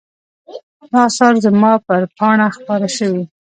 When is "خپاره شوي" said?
2.57-3.23